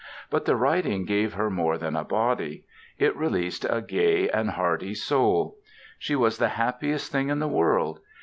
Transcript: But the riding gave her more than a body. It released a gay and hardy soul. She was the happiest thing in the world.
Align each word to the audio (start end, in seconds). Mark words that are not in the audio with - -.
But 0.31 0.45
the 0.45 0.55
riding 0.55 1.05
gave 1.05 1.33
her 1.35 1.51
more 1.51 1.77
than 1.77 1.95
a 1.95 2.03
body. 2.03 2.65
It 2.97 3.15
released 3.15 3.65
a 3.69 3.83
gay 3.83 4.27
and 4.31 4.49
hardy 4.49 4.95
soul. 4.95 5.57
She 5.99 6.15
was 6.15 6.39
the 6.39 6.49
happiest 6.57 7.11
thing 7.11 7.29
in 7.29 7.37
the 7.37 7.47
world. 7.47 7.99